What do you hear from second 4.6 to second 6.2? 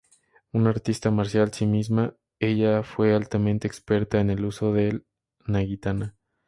del naginata.